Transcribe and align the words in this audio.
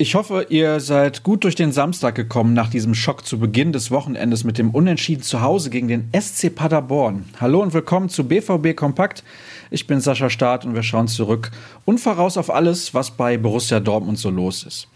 Ich 0.00 0.14
hoffe, 0.14 0.46
ihr 0.48 0.80
seid 0.80 1.22
gut 1.22 1.44
durch 1.44 1.54
den 1.54 1.72
Samstag 1.72 2.14
gekommen 2.14 2.54
nach 2.54 2.70
diesem 2.70 2.94
Schock 2.94 3.26
zu 3.26 3.38
Beginn 3.38 3.72
des 3.72 3.90
Wochenendes 3.90 4.44
mit 4.44 4.56
dem 4.56 4.70
Unentschieden 4.70 5.22
zu 5.22 5.42
Hause 5.42 5.70
gegen 5.70 5.88
den 5.88 6.08
SC 6.18 6.54
Paderborn. 6.54 7.24
Hallo 7.40 7.60
und 7.60 7.74
willkommen 7.74 8.08
zu 8.08 8.28
BVB 8.28 8.76
Kompakt. 8.76 9.24
Ich 9.70 9.86
bin 9.86 10.00
Sascha 10.00 10.30
Staat 10.30 10.64
und 10.64 10.74
wir 10.74 10.84
schauen 10.84 11.08
zurück 11.08 11.50
und 11.84 11.98
voraus 11.98 12.36
auf 12.38 12.48
alles, 12.48 12.94
was 12.94 13.10
bei 13.10 13.36
Borussia 13.36 13.80
Dortmund 13.80 14.18
so 14.18 14.30
los 14.30 14.62
ist. 14.62 14.88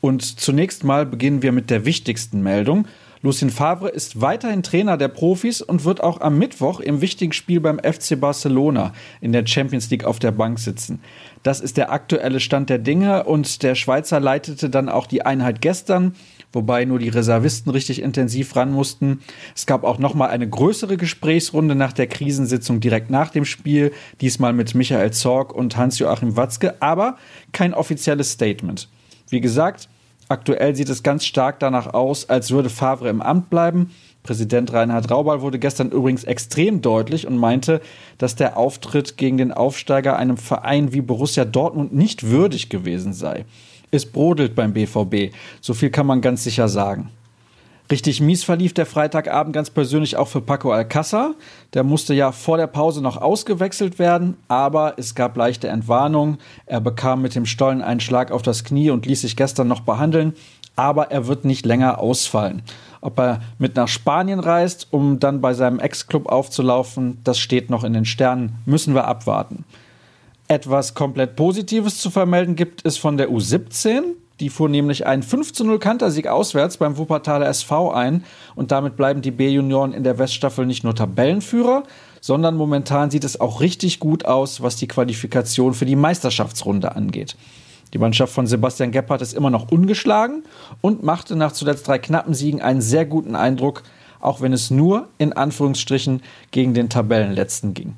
Und 0.00 0.22
zunächst 0.22 0.84
mal 0.84 1.04
beginnen 1.04 1.42
wir 1.42 1.50
mit 1.50 1.68
der 1.68 1.84
wichtigsten 1.84 2.42
Meldung. 2.42 2.86
Lucien 3.24 3.48
Favre 3.48 3.88
ist 3.88 4.20
weiterhin 4.20 4.62
Trainer 4.62 4.98
der 4.98 5.08
Profis 5.08 5.62
und 5.62 5.86
wird 5.86 6.02
auch 6.02 6.20
am 6.20 6.36
Mittwoch 6.36 6.78
im 6.78 7.00
wichtigen 7.00 7.32
Spiel 7.32 7.58
beim 7.58 7.78
FC 7.78 8.20
Barcelona 8.20 8.92
in 9.22 9.32
der 9.32 9.46
Champions 9.46 9.88
League 9.88 10.04
auf 10.04 10.18
der 10.18 10.30
Bank 10.30 10.58
sitzen. 10.58 11.00
Das 11.42 11.60
ist 11.60 11.78
der 11.78 11.90
aktuelle 11.90 12.38
Stand 12.38 12.68
der 12.68 12.76
Dinge 12.76 13.24
und 13.24 13.62
der 13.62 13.76
Schweizer 13.76 14.20
leitete 14.20 14.68
dann 14.68 14.90
auch 14.90 15.06
die 15.06 15.24
Einheit 15.24 15.62
gestern, 15.62 16.14
wobei 16.52 16.84
nur 16.84 16.98
die 16.98 17.08
Reservisten 17.08 17.72
richtig 17.72 18.02
intensiv 18.02 18.56
ran 18.56 18.72
mussten. 18.72 19.20
Es 19.56 19.64
gab 19.64 19.84
auch 19.84 19.98
noch 19.98 20.12
mal 20.12 20.28
eine 20.28 20.46
größere 20.46 20.98
Gesprächsrunde 20.98 21.74
nach 21.74 21.94
der 21.94 22.08
Krisensitzung 22.08 22.80
direkt 22.80 23.08
nach 23.08 23.30
dem 23.30 23.46
Spiel, 23.46 23.92
diesmal 24.20 24.52
mit 24.52 24.74
Michael 24.74 25.12
Zorg 25.12 25.54
und 25.54 25.78
Hans-Joachim 25.78 26.36
Watzke, 26.36 26.74
aber 26.82 27.16
kein 27.52 27.72
offizielles 27.72 28.32
Statement. 28.32 28.90
Wie 29.30 29.40
gesagt, 29.40 29.88
Aktuell 30.28 30.74
sieht 30.74 30.88
es 30.88 31.02
ganz 31.02 31.24
stark 31.24 31.60
danach 31.60 31.92
aus, 31.92 32.28
als 32.28 32.50
würde 32.50 32.70
Favre 32.70 33.08
im 33.08 33.20
Amt 33.20 33.50
bleiben. 33.50 33.90
Präsident 34.22 34.72
Reinhard 34.72 35.10
Raubal 35.10 35.42
wurde 35.42 35.58
gestern 35.58 35.90
übrigens 35.90 36.24
extrem 36.24 36.80
deutlich 36.80 37.26
und 37.26 37.36
meinte, 37.36 37.82
dass 38.16 38.36
der 38.36 38.56
Auftritt 38.56 39.18
gegen 39.18 39.36
den 39.36 39.52
Aufsteiger 39.52 40.16
einem 40.16 40.38
Verein 40.38 40.94
wie 40.94 41.02
Borussia 41.02 41.44
Dortmund 41.44 41.94
nicht 41.94 42.30
würdig 42.30 42.70
gewesen 42.70 43.12
sei. 43.12 43.44
Es 43.90 44.06
brodelt 44.06 44.54
beim 44.54 44.72
BVB, 44.72 45.34
so 45.60 45.74
viel 45.74 45.90
kann 45.90 46.06
man 46.06 46.22
ganz 46.22 46.42
sicher 46.42 46.68
sagen. 46.68 47.10
Richtig 47.90 48.22
mies 48.22 48.44
verlief 48.44 48.72
der 48.72 48.86
Freitagabend 48.86 49.52
ganz 49.52 49.68
persönlich 49.68 50.16
auch 50.16 50.28
für 50.28 50.40
Paco 50.40 50.72
Alcázar. 50.72 51.34
Der 51.74 51.84
musste 51.84 52.14
ja 52.14 52.32
vor 52.32 52.56
der 52.56 52.66
Pause 52.66 53.02
noch 53.02 53.18
ausgewechselt 53.18 53.98
werden, 53.98 54.38
aber 54.48 54.94
es 54.96 55.14
gab 55.14 55.36
leichte 55.36 55.68
Entwarnung. 55.68 56.38
Er 56.64 56.80
bekam 56.80 57.20
mit 57.20 57.34
dem 57.34 57.44
Stollen 57.44 57.82
einen 57.82 58.00
Schlag 58.00 58.30
auf 58.32 58.40
das 58.40 58.64
Knie 58.64 58.90
und 58.90 59.04
ließ 59.04 59.20
sich 59.20 59.36
gestern 59.36 59.68
noch 59.68 59.80
behandeln, 59.80 60.32
aber 60.76 61.10
er 61.10 61.26
wird 61.26 61.44
nicht 61.44 61.66
länger 61.66 61.98
ausfallen. 61.98 62.62
Ob 63.02 63.18
er 63.18 63.40
mit 63.58 63.76
nach 63.76 63.88
Spanien 63.88 64.40
reist, 64.40 64.88
um 64.90 65.20
dann 65.20 65.42
bei 65.42 65.52
seinem 65.52 65.78
Ex-Club 65.78 66.26
aufzulaufen, 66.26 67.18
das 67.22 67.38
steht 67.38 67.68
noch 67.68 67.84
in 67.84 67.92
den 67.92 68.06
Sternen, 68.06 68.56
müssen 68.64 68.94
wir 68.94 69.06
abwarten. 69.06 69.64
Etwas 70.48 70.94
komplett 70.94 71.36
Positives 71.36 71.98
zu 71.98 72.10
vermelden 72.10 72.56
gibt 72.56 72.86
es 72.86 72.96
von 72.96 73.18
der 73.18 73.28
U17. 73.28 74.14
Die 74.40 74.48
fuhr 74.48 74.68
nämlich 74.68 75.06
einen 75.06 75.22
5 75.22 75.52
zu 75.52 75.64
0 75.64 75.78
Kantersieg 75.78 76.26
auswärts 76.26 76.76
beim 76.76 76.96
Wuppertaler 76.96 77.46
SV 77.46 77.92
ein 77.92 78.24
und 78.56 78.72
damit 78.72 78.96
bleiben 78.96 79.22
die 79.22 79.30
B-Junioren 79.30 79.92
in 79.92 80.02
der 80.02 80.18
Weststaffel 80.18 80.66
nicht 80.66 80.82
nur 80.82 80.94
Tabellenführer, 80.94 81.84
sondern 82.20 82.56
momentan 82.56 83.10
sieht 83.10 83.22
es 83.22 83.40
auch 83.40 83.60
richtig 83.60 84.00
gut 84.00 84.24
aus, 84.24 84.60
was 84.60 84.76
die 84.76 84.88
Qualifikation 84.88 85.72
für 85.72 85.84
die 85.84 85.94
Meisterschaftsrunde 85.94 86.96
angeht. 86.96 87.36
Die 87.92 87.98
Mannschaft 87.98 88.32
von 88.32 88.48
Sebastian 88.48 88.90
Gebhardt 88.90 89.22
ist 89.22 89.34
immer 89.34 89.50
noch 89.50 89.70
ungeschlagen 89.70 90.42
und 90.80 91.04
machte 91.04 91.36
nach 91.36 91.52
zuletzt 91.52 91.86
drei 91.86 91.98
knappen 91.98 92.34
Siegen 92.34 92.60
einen 92.60 92.80
sehr 92.80 93.04
guten 93.06 93.36
Eindruck, 93.36 93.84
auch 94.20 94.40
wenn 94.40 94.52
es 94.52 94.70
nur 94.70 95.06
in 95.18 95.32
Anführungsstrichen 95.32 96.22
gegen 96.50 96.74
den 96.74 96.88
Tabellenletzten 96.88 97.72
ging. 97.72 97.94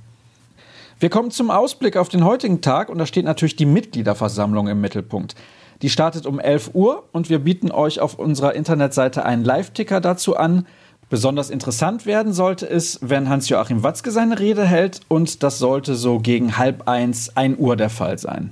Wir 1.01 1.09
kommen 1.09 1.31
zum 1.31 1.51
Ausblick 1.51 1.97
auf 1.97 2.11
den 2.11 2.25
heutigen 2.25 2.61
Tag 2.61 2.91
und 2.91 2.99
da 2.99 3.07
steht 3.07 3.25
natürlich 3.25 3.57
die 3.57 3.67
Mitgliederversammlung 3.67 4.69
im 4.69 4.83
Mittelpunkt. 4.83 5.35
Die 5.83 5.91
startet 5.91 6.27
um 6.27 6.39
11 6.39 6.71
Uhr 6.75 7.05
und 7.13 7.29
wir 7.29 7.39
bieten 7.39 7.71
euch 7.71 8.01
auf 8.01 8.19
unserer 8.19 8.55
Internetseite 8.55 9.25
einen 9.25 9.45
Live-Ticker 9.45 10.01
dazu 10.01 10.37
an. 10.37 10.67
Besonders 11.09 11.51
interessant 11.51 12.07
werden 12.07 12.33
sollte 12.33 12.69
es, 12.69 12.99
wenn 13.03 13.29
Hans-Joachim 13.29 13.83
Watzke 13.83 14.11
seine 14.11 14.39
Rede 14.39 14.65
hält 14.65 15.01
und 15.09 15.43
das 15.43 15.59
sollte 15.59 15.95
so 15.95 16.19
gegen 16.19 16.59
halb 16.59 16.89
eins, 16.89 17.37
ein 17.37 17.59
Uhr 17.59 17.77
der 17.77 17.91
Fall 17.91 18.19
sein. 18.19 18.51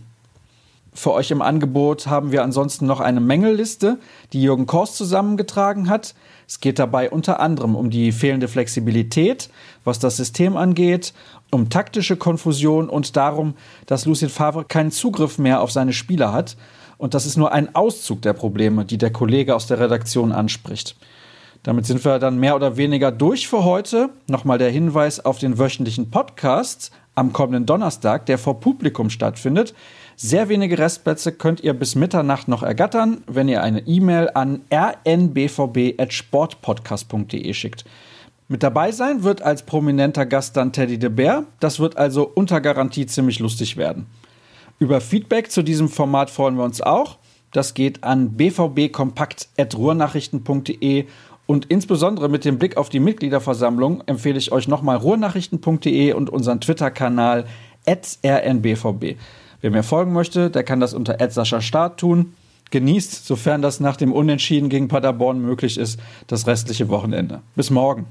Für 0.96 1.12
euch 1.12 1.32
im 1.32 1.42
Angebot 1.42 2.06
haben 2.06 2.30
wir 2.30 2.44
ansonsten 2.44 2.86
noch 2.86 3.00
eine 3.00 3.20
Mängelliste, 3.20 3.98
die 4.32 4.40
Jürgen 4.40 4.66
Kors 4.66 4.94
zusammengetragen 4.94 5.88
hat. 5.88 6.14
Es 6.46 6.60
geht 6.60 6.78
dabei 6.78 7.10
unter 7.10 7.40
anderem 7.40 7.74
um 7.74 7.90
die 7.90 8.12
fehlende 8.12 8.46
Flexibilität, 8.46 9.50
was 9.82 9.98
das 9.98 10.16
System 10.16 10.56
angeht, 10.56 11.12
um 11.50 11.68
taktische 11.68 12.16
Konfusion 12.16 12.88
und 12.88 13.16
darum, 13.16 13.54
dass 13.86 14.06
Lucien 14.06 14.30
Favre 14.30 14.64
keinen 14.64 14.92
Zugriff 14.92 15.36
mehr 15.38 15.60
auf 15.62 15.72
seine 15.72 15.92
Spieler 15.92 16.32
hat. 16.32 16.56
Und 16.98 17.14
das 17.14 17.26
ist 17.26 17.36
nur 17.36 17.52
ein 17.52 17.74
Auszug 17.74 18.22
der 18.22 18.32
Probleme, 18.32 18.84
die 18.84 18.98
der 18.98 19.10
Kollege 19.10 19.54
aus 19.54 19.66
der 19.66 19.80
Redaktion 19.80 20.32
anspricht. 20.32 20.96
Damit 21.62 21.86
sind 21.86 22.04
wir 22.04 22.18
dann 22.18 22.38
mehr 22.38 22.56
oder 22.56 22.76
weniger 22.76 23.10
durch 23.10 23.48
für 23.48 23.64
heute. 23.64 24.10
Nochmal 24.28 24.58
der 24.58 24.70
Hinweis 24.70 25.24
auf 25.24 25.38
den 25.38 25.58
wöchentlichen 25.58 26.10
Podcast 26.10 26.90
am 27.14 27.32
kommenden 27.32 27.64
Donnerstag, 27.64 28.26
der 28.26 28.36
vor 28.38 28.60
Publikum 28.60 29.08
stattfindet. 29.08 29.72
Sehr 30.16 30.48
wenige 30.48 30.78
Restplätze 30.78 31.32
könnt 31.32 31.60
ihr 31.60 31.74
bis 31.74 31.94
Mitternacht 31.94 32.48
noch 32.48 32.62
ergattern, 32.62 33.22
wenn 33.26 33.48
ihr 33.48 33.62
eine 33.62 33.80
E-Mail 33.80 34.30
an 34.34 34.62
rnbvb.sportpodcast.de 34.70 37.54
schickt. 37.54 37.84
Mit 38.46 38.62
dabei 38.62 38.92
sein 38.92 39.22
wird 39.22 39.40
als 39.40 39.62
prominenter 39.62 40.26
Gast 40.26 40.58
dann 40.58 40.72
Teddy 40.72 40.98
de 40.98 41.08
Beer. 41.08 41.44
Das 41.60 41.80
wird 41.80 41.96
also 41.96 42.30
unter 42.34 42.60
Garantie 42.60 43.06
ziemlich 43.06 43.38
lustig 43.38 43.78
werden. 43.78 44.06
Über 44.84 45.00
Feedback 45.00 45.50
zu 45.50 45.62
diesem 45.62 45.88
Format 45.88 46.28
freuen 46.28 46.56
wir 46.56 46.64
uns 46.64 46.82
auch. 46.82 47.16
Das 47.52 47.72
geht 47.72 48.04
an 48.04 48.36
bvbkompakt.ruhrnachrichten.de 48.36 51.06
und 51.46 51.64
insbesondere 51.70 52.28
mit 52.28 52.44
dem 52.44 52.58
Blick 52.58 52.76
auf 52.76 52.90
die 52.90 53.00
Mitgliederversammlung 53.00 54.02
empfehle 54.04 54.36
ich 54.36 54.52
euch 54.52 54.68
nochmal 54.68 54.98
ruhrnachrichten.de 54.98 56.12
und 56.12 56.28
unseren 56.28 56.60
Twitter-Kanal 56.60 57.46
rnbvb. 57.88 59.16
Wer 59.62 59.70
mir 59.70 59.84
folgen 59.84 60.12
möchte, 60.12 60.50
der 60.50 60.64
kann 60.64 60.80
das 60.80 60.92
unter 60.92 61.16
Sascha 61.30 61.62
Start 61.62 61.98
tun. 61.98 62.34
Genießt, 62.70 63.26
sofern 63.26 63.62
das 63.62 63.80
nach 63.80 63.96
dem 63.96 64.12
Unentschieden 64.12 64.68
gegen 64.68 64.88
Paderborn 64.88 65.40
möglich 65.40 65.78
ist, 65.78 65.98
das 66.26 66.46
restliche 66.46 66.90
Wochenende. 66.90 67.40
Bis 67.56 67.70
morgen. 67.70 68.04